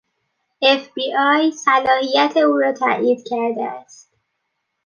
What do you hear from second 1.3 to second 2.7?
صلاحیت او